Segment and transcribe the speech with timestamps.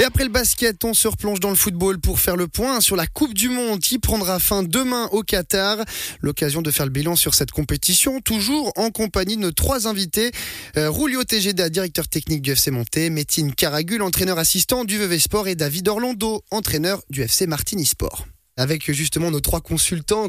[0.00, 2.96] Et après le basket, on se replonge dans le football pour faire le point sur
[2.96, 5.76] la Coupe du Monde qui prendra fin demain au Qatar.
[6.22, 10.30] L'occasion de faire le bilan sur cette compétition, toujours en compagnie de nos trois invités.
[10.78, 15.48] Euh, Rulio Tejeda, directeur technique du FC Monté, Métine Caragul, entraîneur assistant du VV Sport
[15.48, 18.24] et David Orlando, entraîneur du FC Martini Sport
[18.56, 20.28] avec justement nos trois consultants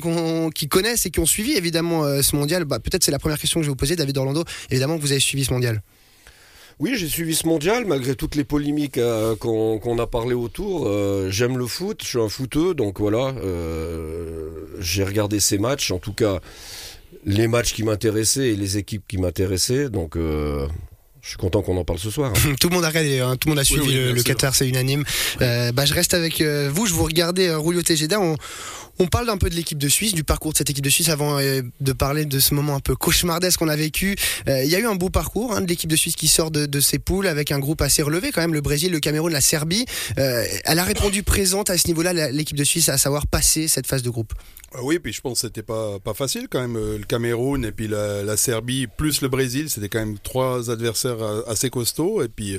[0.54, 2.66] qui connaissent et qui ont suivi évidemment euh, ce mondial.
[2.66, 4.44] Bah, Peut-être c'est la première question que je vais vous poser, David Orlando.
[4.70, 5.82] Évidemment, vous avez suivi ce mondial.
[6.82, 10.88] Oui, j'ai suivi ce mondial, malgré toutes les polémiques euh, qu'on a parlé autour.
[10.88, 13.36] Euh, j'aime le foot, je suis un footeux, donc voilà.
[13.44, 14.50] Euh,
[14.80, 16.40] j'ai regardé ces matchs, en tout cas
[17.24, 19.90] les matchs qui m'intéressaient et les équipes qui m'intéressaient.
[19.90, 20.18] Donc
[21.22, 22.32] je suis content qu'on en parle ce soir.
[22.36, 22.54] Hein.
[22.60, 23.36] tout le monde a regardé, hein.
[23.38, 25.04] tout le monde a suivi le, Qatar, c'est unanime.
[25.40, 28.20] bah, je reste avec vous, je vous regardais, Rulio Tejeda.
[28.20, 28.36] On,
[29.02, 31.10] on parle un peu de l'équipe de Suisse, du parcours de cette équipe de Suisse
[31.10, 34.16] avant euh, de parler de ce moment un peu cauchemardesque qu'on a vécu.
[34.48, 36.52] Euh, il y a eu un beau parcours hein, de l'équipe de Suisse qui sort
[36.52, 39.42] de, ses poules avec un groupe assez relevé quand même, le Brésil, le Cameroun, la
[39.42, 39.86] Serbie.
[40.20, 43.88] Euh, elle a répondu présente à ce niveau-là, l'équipe de Suisse, à savoir passer cette
[43.88, 44.34] phase de groupe.
[44.74, 46.78] Ah oui, puis je pense que c'était pas pas facile quand même.
[46.78, 51.70] Le Cameroun et puis la, Serbie plus le Brésil, c'était quand même trois adversaires assez
[51.70, 52.24] costauds.
[52.24, 52.58] Et puis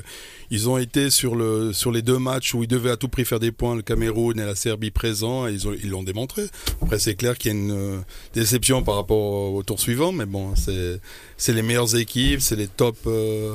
[0.50, 3.24] ils ont été sur le sur les deux matchs où ils devaient à tout prix
[3.24, 6.48] faire des points, le Cameroun et la Serbie présents, et ils ont ils l'ont démontré.
[6.82, 7.98] Après c'est clair qu'il y a une euh,
[8.34, 11.00] déception par rapport au tour suivant, mais bon c'est
[11.38, 12.96] c'est les meilleures équipes, c'est les top.
[13.06, 13.54] Euh,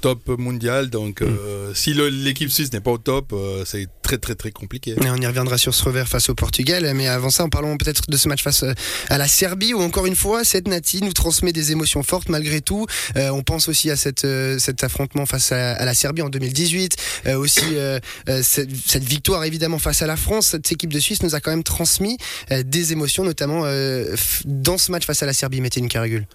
[0.00, 0.90] top mondial.
[0.90, 1.74] Donc, euh, mm.
[1.74, 4.94] si l'équipe suisse n'est pas au top, euh, c'est très très très compliqué.
[5.00, 6.90] on y reviendra sur ce revers face au Portugal.
[6.94, 8.72] Mais avant ça, en parlons peut-être de ce match face euh,
[9.08, 12.60] à la Serbie, où encore une fois, cette Nati nous transmet des émotions fortes malgré
[12.60, 12.86] tout.
[13.16, 14.26] on pense aussi à cette,
[14.58, 16.96] cet affrontement face à, la Serbie en 2018,
[17.36, 17.62] aussi
[18.42, 20.48] cette, cette, victoire évidemment face à la France.
[20.48, 22.16] Cette équipe de Suisse nous a quand même transmis
[22.50, 23.64] des émotions, notamment
[24.44, 25.60] dans ce match face à la Serbie.
[25.60, 26.26] Mettez une caragule.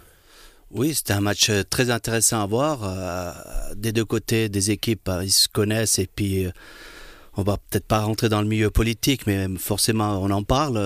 [0.71, 2.79] Oui, c'était un match euh, très intéressant à voir.
[2.83, 3.31] Euh,
[3.75, 6.47] des deux côtés, des équipes, euh, ils se connaissent et puis
[7.37, 10.79] on va peut-être pas rentrer dans le milieu politique, mais forcément on en parle.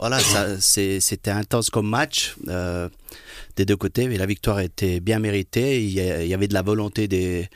[0.00, 0.18] voilà,
[0.58, 2.34] c'était intense comme match
[3.56, 5.84] des deux côtés, mais la victoire était bien méritée.
[5.84, 7.48] Il y, avait de la volonté des,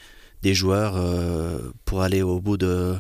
[0.42, 0.94] des joueurs
[1.84, 2.94] pour aller au bout de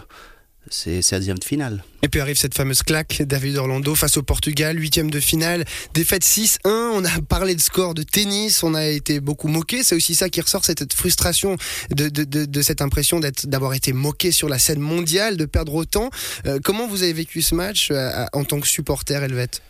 [0.70, 1.84] c'est la deuxième de finale.
[2.02, 5.64] Et puis arrive cette fameuse claque, David Orlando face au Portugal, huitième de finale,
[5.94, 6.58] défaite 6-1.
[6.64, 9.82] On a parlé de score de tennis, on a été beaucoup moqué.
[9.82, 11.56] C'est aussi ça qui ressort, cette frustration
[11.90, 16.10] de, de, de, cette impression d'avoir été moqué sur la scène mondiale, de perdre autant.
[16.46, 19.62] Euh, comment vous avez vécu ce match euh, en tant que supporter helvète?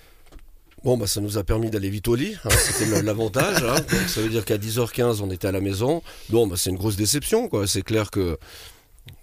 [0.84, 3.62] Bon, bah, ça nous a permis d'aller vite au lit, hein, c'était l'avantage.
[3.62, 3.76] Hein.
[4.08, 6.02] ça veut dire qu'à 10h15, on était à la maison.
[6.28, 7.68] Bon, bah, c'est une grosse déception, quoi.
[7.68, 8.36] C'est clair que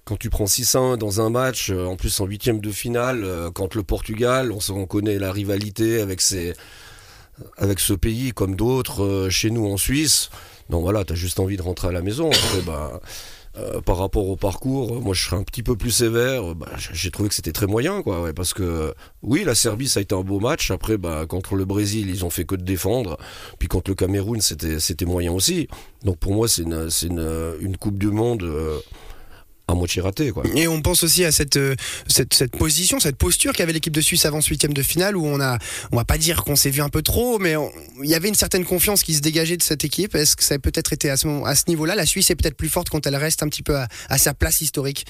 [0.10, 3.52] quand tu prends 6-1 dans un match, euh, en plus en huitième de finale, euh,
[3.52, 9.52] quand le Portugal, on, on connaît la rivalité avec, ce pays comme d'autres euh, chez
[9.52, 10.32] nous en Suisse.
[10.72, 12.32] Donc voilà, tu as juste envie de rentrer à la maison.
[12.66, 13.00] Bah,
[13.86, 16.56] par rapport au parcours, moi je serais un petit peu plus sévère.
[16.56, 18.32] Bah, j'ai trouvé que c'était très moyen, quoi.
[18.34, 20.72] parce que oui, la Serbie ça a été un beau match.
[20.72, 23.18] Après, bah, contre le Brésil, ils ont fait que de défendre.
[23.58, 25.68] Puis contre le Cameroun, c'était moyen aussi.
[26.06, 28.44] Donc pour moi, c'est une, Coupe du Monde
[29.70, 30.32] à moitié raté.
[30.32, 30.44] Quoi.
[30.56, 31.76] Et on pense aussi à cette, euh,
[32.08, 35.26] cette, cette position, cette posture qu'avait l'équipe de Suisse avant ce huitième de finale où
[35.26, 35.58] on a,
[35.92, 37.56] on va pas dire qu'on s'est vu un peu trop, mais
[38.04, 40.16] il y avait une certaine confiance qui se dégageait de cette équipe.
[40.16, 41.96] Est-ce que ça a peut-être été à ce, à ce niveau-là?
[41.96, 44.62] La Suisse est peut-être plus forte quand elle reste un petit peu à sa place
[44.62, 45.06] historique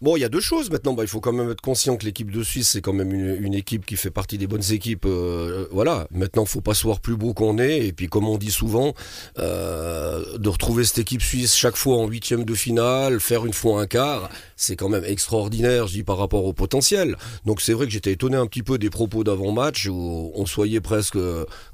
[0.00, 0.94] Bon, il y a deux choses maintenant.
[0.94, 3.54] Bah, il faut quand même être conscient que l'équipe de Suisse, c'est quand même une,
[3.54, 5.04] équipe qui fait partie des bonnes équipes.
[5.04, 6.06] Euh, voilà.
[6.10, 7.86] Maintenant, faut pas se voir plus beau qu'on est.
[7.86, 8.94] Et puis, comme on dit souvent,
[9.38, 13.82] euh, de retrouver cette équipe suisse chaque fois en huitième de finale, faire une fois
[13.82, 17.16] un quart, c'est quand même extraordinaire, je dis, par rapport au potentiel.
[17.44, 20.80] Donc, c'est vrai que j'étais étonné un petit peu des propos d'avant-match où on soyait
[20.80, 21.18] presque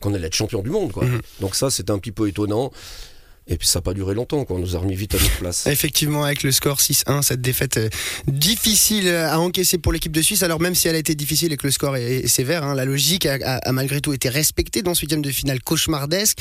[0.00, 0.90] qu'on allait être champion du monde.
[0.90, 1.04] Quoi.
[1.04, 1.20] Mhm.
[1.40, 2.72] Donc ça, c'est un petit peu étonnant.
[3.48, 4.56] Et puis ça n'a pas duré longtemps, quoi.
[4.56, 5.66] on nous a remis vite à notre place.
[5.68, 7.88] Effectivement, avec le score 6-1, cette défaite euh,
[8.26, 10.42] difficile à encaisser pour l'équipe de Suisse.
[10.42, 12.84] Alors même si elle a été difficile et que le score est, sévère, hein, la
[12.84, 16.38] logique a, malgré tout été respectée dans ce huitième de finale cauchemardesque.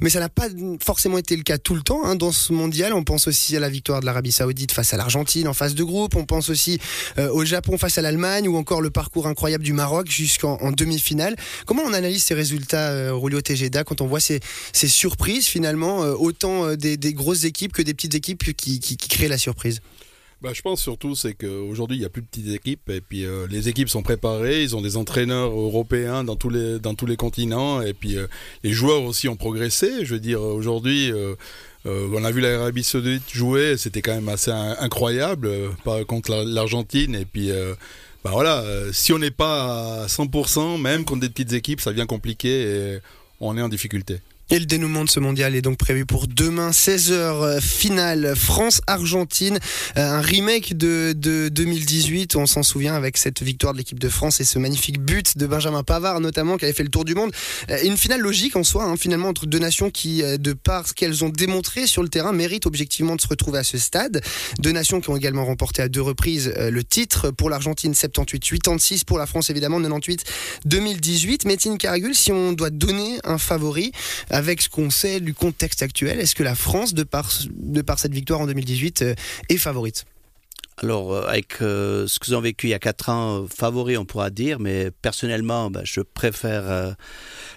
[0.00, 0.48] Mais ça n'a pas
[0.82, 2.16] forcément été le cas tout le temps hein.
[2.16, 2.94] dans ce mondial.
[2.94, 5.84] On pense aussi à la victoire de l'Arabie Saoudite face à l'Argentine en phase de
[5.84, 6.16] groupe.
[6.16, 6.78] On pense aussi
[7.18, 11.36] euh, au Japon face à l'Allemagne ou encore le parcours incroyable du Maroc jusqu'en demi-finale.
[11.66, 14.40] Comment on analyse ces résultats, euh, Tejeda, quand on voit ces,
[14.72, 19.38] ces surprises finalement autant euh, des, grosses équipes que des petites équipes qui, créent la
[19.38, 19.80] surprise
[20.42, 23.24] bah, je pense surtout c'est qu'aujourd'hui il n'y a plus de petites équipes et puis
[23.24, 27.06] euh, les équipes sont préparées, ils ont des entraîneurs européens dans tous les dans tous
[27.06, 28.26] les continents et puis euh,
[28.62, 30.04] les joueurs aussi ont progressé.
[30.04, 31.10] Je veux dire aujourd'hui
[31.86, 35.48] on a vu l'Arabie Saoudite jouer, c'était quand même assez incroyable
[36.06, 37.50] contre l'Argentine et puis
[38.22, 42.06] bah voilà, si on n'est pas à 100%, même contre des petites équipes, ça devient
[42.06, 42.98] compliqué et
[43.40, 44.20] on est en difficulté.
[44.48, 49.58] Et le dénouement de ce mondial est donc prévu pour demain, 16h, euh, finale France-Argentine,
[49.96, 54.08] euh, un remake de, de 2018, on s'en souvient avec cette victoire de l'équipe de
[54.08, 57.16] France et ce magnifique but de Benjamin Pavard notamment qui avait fait le tour du
[57.16, 57.32] monde.
[57.70, 60.94] Euh, une finale logique en soi, hein, finalement entre deux nations qui, de par ce
[60.94, 64.22] qu'elles ont démontré sur le terrain, méritent objectivement de se retrouver à ce stade.
[64.60, 69.18] Deux nations qui ont également remporté à deux reprises le titre, pour l'Argentine 78-86, pour
[69.18, 71.48] la France évidemment 98-2018.
[71.48, 73.90] Métine Caragul, si on doit donner un favori,
[74.36, 77.98] avec ce qu'on sait du contexte actuel, est-ce que la France, de par, de par
[77.98, 79.14] cette victoire en 2018, euh,
[79.48, 80.04] est favorite?
[80.76, 84.04] Alors, euh, avec euh, ce qu'ils ont vécu il y a 4 ans, favori, on
[84.04, 86.94] pourra dire, mais personnellement, bah, je préfère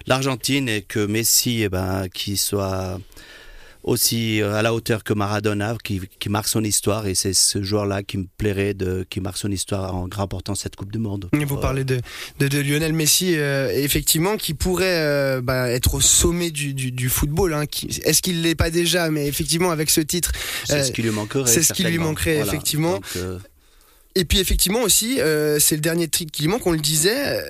[0.08, 2.98] l'Argentine et que Messi, eh ben, qui soit
[3.84, 7.64] aussi euh, à la hauteur que Maradona, qui, qui marque son histoire, et c'est ce
[7.64, 11.30] joueur-là qui me plairait, de, qui marque son histoire en remportant cette Coupe du Monde.
[11.34, 12.00] Vous parlez de,
[12.40, 16.92] de, de Lionel Messi, euh, effectivement, qui pourrait euh, bah, être au sommet du, du,
[16.92, 17.54] du football.
[17.54, 17.64] Hein,
[18.04, 19.10] Est-ce qu'il l'est pas déjà?
[19.10, 20.32] Mais effectivement, avec ce titre,
[20.66, 21.50] c'est ce qui lui manquerait.
[21.50, 23.00] C'est ce qui lui manquerait, effectivement.
[24.16, 25.20] et puis effectivement aussi,
[25.60, 26.66] c'est le dernier trick qui lui manque.
[26.68, 27.42] On le disait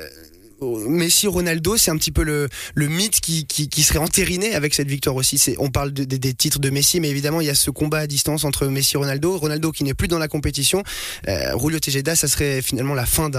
[0.61, 4.88] Messi, Ronaldo, c'est un petit peu le, le mythe qui, qui, serait entériné avec cette
[4.88, 5.38] victoire aussi.
[5.38, 8.00] C'est, on parle de, des titres de Messi, mais évidemment, il y a ce combat
[8.00, 9.38] à distance entre Messi et Ronaldo.
[9.38, 10.83] Ronaldo qui n'est plus dans la compétition.
[11.27, 13.29] Euh, Julio Tejeda, ça serait finalement la fin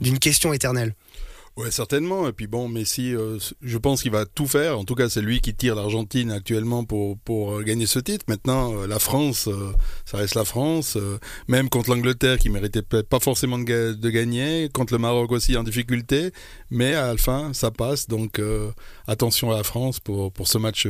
[0.00, 0.94] d'une question éternelle.
[1.56, 2.26] Ouais, certainement.
[2.26, 4.76] Et puis bon, Messi, euh, je pense qu'il va tout faire.
[4.76, 8.24] En tout cas, c'est lui qui tire l'Argentine actuellement pour pour euh, gagner ce titre.
[8.26, 9.48] Maintenant, euh, la France,
[10.04, 10.98] ça reste la France.
[11.46, 15.62] même contre l'Angleterre, qui méritait pas forcément de, de, gagner, contre le Maroc aussi en
[15.62, 16.32] difficulté,
[16.70, 18.08] mais à la fin, ça passe.
[18.08, 18.40] Donc
[19.06, 20.88] attention à la France pour pour ce match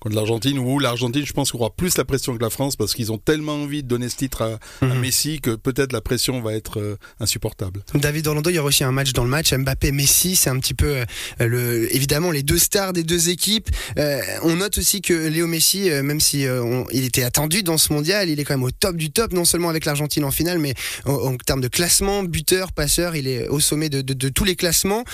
[0.00, 3.12] contre l'Argentine, où l'Argentine, je pense, aura plus la pression que la France parce qu'ils
[3.12, 4.98] ont tellement envie de donner ce titre à, mhm.
[5.00, 7.82] Messi que peut-être la pression va être euh, insupportable.
[7.94, 9.52] David Orlando, il y aura aussi un match dans le match.
[9.52, 10.98] Mbappé, Messi, c'est un petit peu
[11.40, 13.68] euh, le, évidemment les deux stars des deux équipes.
[13.98, 16.46] Euh, on note aussi que Léo Messi, même si
[16.92, 19.44] il était attendu dans ce mondial, il est quand même au top du top, non
[19.44, 20.74] seulement avec l'Argentine en finale, mais
[21.04, 24.56] en, termes de classement, buteur, passeur, il est au sommet de, de, de tous les
[24.56, 25.04] classements.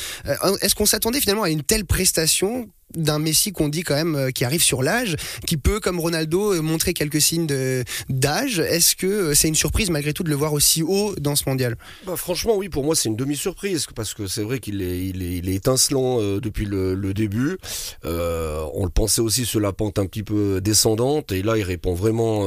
[0.61, 4.31] Est-ce qu'on s'attendait finalement à une telle prestation d'un Messi qu'on dit quand même euh,
[4.31, 5.17] qui arrive sur l'âge,
[5.47, 7.47] qui peut, comme Ronaldo, euh, montrer quelques signes
[8.09, 8.59] d'âge.
[8.59, 11.49] Est-ce que euh, c'est une surprise malgré tout de le voir aussi haut dans ce
[11.49, 11.77] mondial?
[12.07, 15.49] Bah, Franchement, oui, pour moi c'est une demi-surprise parce que c'est vrai qu'il est, il
[15.49, 17.59] est, étincelant depuis le, début.
[18.05, 21.95] On le pensait aussi sur la pente un petit peu descendante et là il répond
[21.95, 22.45] vraiment,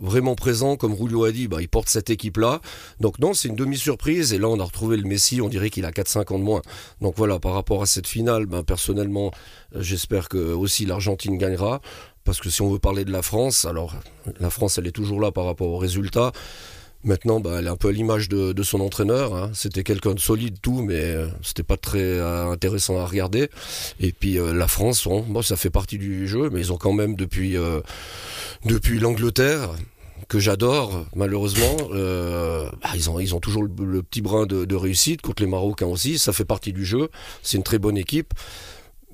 [0.00, 2.60] vraiment présent, comme Rulio a dit, bah, il porte cette équipe-là.
[2.98, 5.84] Donc non, c'est une demi-surprise et là on a retrouvé le Messi, on dirait qu'il
[5.84, 6.62] a 4-5 ans de moins.
[7.00, 9.29] Donc voilà, par rapport à cette finale, bah, personnellement,
[9.74, 11.80] euh, j'espère que aussi l'Argentine gagnera.
[12.24, 13.94] Parce que si on veut parler de la France, alors
[14.38, 16.32] la France elle est toujours là par rapport aux résultats.
[17.02, 19.34] Maintenant, bah, elle est un peu à l'image de, son entraîneur.
[19.34, 19.50] Hein.
[19.54, 23.48] C'était quelqu'un de solide, tout, mais euh, c'était pas très euh, intéressant à regarder.
[24.00, 27.16] Et puis la France, bon, ça fait partie du jeu, mais ils ont quand même
[27.16, 27.56] depuis
[28.66, 29.70] depuis l'Angleterre
[30.28, 35.42] que j'adore, malheureusement, bah, ils ont ils ont toujours le, petit brin de réussite contre
[35.42, 36.18] les Marocains aussi.
[36.18, 37.08] Ça fait partie du jeu.
[37.42, 38.34] C'est une très bonne équipe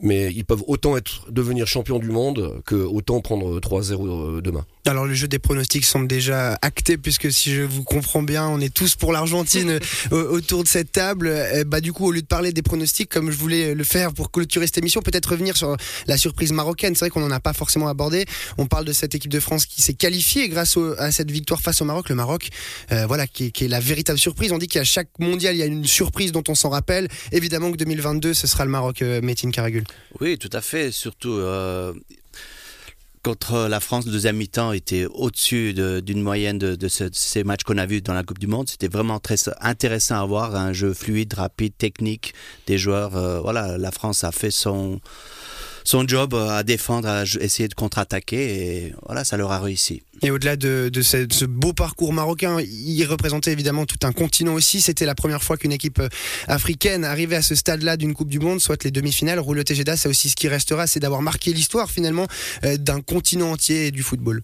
[0.00, 4.64] mais ils peuvent autant être devenir champions du monde que autant prendre 3-0 euh, demain.
[4.86, 8.60] Alors le jeu des pronostics semble déjà acté puisque si je vous comprends bien, on
[8.60, 9.80] est tous pour l'Argentine
[10.12, 11.28] euh, autour de cette table.
[11.54, 14.12] Eh, bah du coup, au lieu de parler des pronostics comme je voulais le faire
[14.12, 16.94] pour clôturer cette émission, peut-être revenir sur la surprise marocaine.
[16.94, 18.26] C'est vrai qu'on n'en a pas forcément abordé.
[18.58, 21.82] On parle de cette équipe de France qui s'est qualifiée grâce à cette victoire face
[21.82, 22.08] au Maroc.
[22.08, 22.50] Le Maroc,
[22.92, 24.52] euh, voilà, qui, qui, est la véritable surprise.
[24.52, 27.08] On dit qu'à chaque mondial, il y a une surprise dont on s'en rappelle.
[27.32, 29.82] Évidemment que 2022, ce sera le Maroc, euh, Métine Caragul.
[30.20, 30.92] Oui, tout à fait.
[30.92, 31.32] Surtout.
[31.32, 31.92] Euh
[33.26, 37.84] contre la France, le deuxième mi-temps était au-dessus d'une moyenne de, ces matchs qu'on a
[37.84, 38.68] vus dans la Coupe du Monde.
[38.68, 42.34] C'était vraiment très intéressant à voir, un jeu fluide, rapide, technique
[42.68, 43.16] des joueurs.
[43.16, 45.00] Euh, voilà, la France a fait son
[45.86, 50.02] son job à défendre, à essayer de contre-attaquer et voilà, ça leur a réussi.
[50.22, 54.80] Et au-delà de, ce, beau parcours marocain, il représentait évidemment tout un continent aussi.
[54.80, 56.08] C'était la première fois qu'une équipe euh,
[56.48, 59.38] africaine arrivait à ce stade-là d'une Coupe du Monde, soit les demi-finales.
[59.38, 62.26] Rouleau Tejeda, c'est aussi ce qui restera, c'est d'avoir marqué l'histoire finalement
[62.64, 64.42] euh, d'un continent entier du football.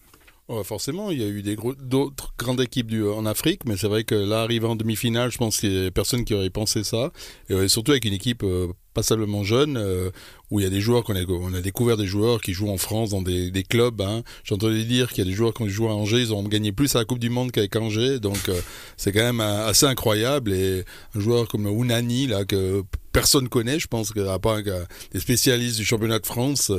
[0.65, 1.43] Forcément, il y a eu
[1.81, 5.59] d'autres grandes équipes en Afrique, mais c'est vrai que là, arrivé en demi-finale, je pense
[5.59, 7.11] qu'il n'y a personne qui aurait pensé ça.
[7.49, 10.11] Et surtout avec une équipe euh, passablement jeune, euh,
[10.51, 12.71] où il y a des joueurs qu'on a, on a découvert des joueurs qui jouent
[12.71, 14.01] en France dans des, des clubs.
[14.03, 14.23] Hein.
[14.45, 16.73] J'entendais dire qu'il y a des joueurs qui ont joué à Angers, ils ont gagné
[16.73, 18.61] plus à la Coupe du Monde qu'avec Angers, donc euh,
[18.97, 20.53] c'est quand même assez incroyable.
[20.53, 22.83] Et un joueur comme Unani, là, que
[23.13, 26.71] personne connaît, je pense, à part des spécialistes du championnat de France,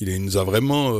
[0.00, 0.92] il, nous a vraiment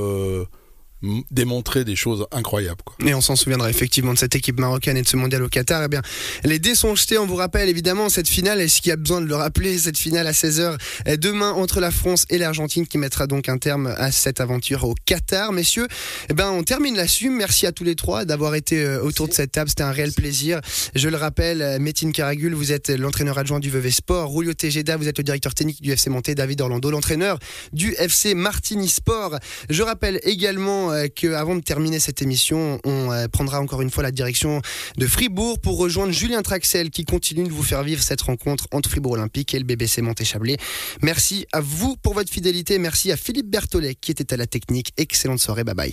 [1.30, 2.83] démontrer des choses incroyables.
[2.85, 2.97] Quoi.
[3.07, 5.83] Et on s'en souviendra effectivement de cette équipe marocaine et de ce mondial au Qatar.
[5.85, 6.02] Eh bien,
[6.45, 7.19] les dés sont jetés.
[7.19, 8.61] On vous rappelle évidemment cette finale.
[8.61, 10.76] Est-ce qu'il y a besoin de le rappeler Cette finale à 16h
[11.19, 14.95] demain entre la France et l'Argentine qui mettra donc un terme à cette aventure au
[15.07, 15.52] Qatar?
[15.52, 15.88] Messieurs,
[16.28, 17.30] eh ben, on termine là-dessus.
[17.30, 19.71] Merci à tous les trois d'avoir été euh, autour de cette table.
[19.71, 20.61] C'était un réel plaisir.
[20.95, 24.35] Je le rappelle, euh, Métine Caragul, vous êtes l'entraîneur adjoint du VV Sport.
[24.35, 26.35] Rulio Tejeda, vous êtes le directeur technique du FC Monté.
[26.35, 27.38] David Orlando, l'entraîneur
[27.73, 29.38] du FC Martini Sport.
[29.69, 33.90] Je rappelle également euh, que avant de terminer cette émission, on euh, prendra encore une
[33.90, 34.61] fois la direction
[34.97, 38.90] de Fribourg pour rejoindre Julien Traxel qui continue de vous faire vivre cette rencontre entre
[38.90, 40.56] Fribourg Olympique et le BBC Monté-Chablais.
[41.02, 42.78] Merci à vous pour votre fidélité.
[42.78, 44.92] Merci à Philippe Berthollet qui était à la technique.
[44.97, 45.64] Excellente soirée.
[45.64, 45.88] Bye bye.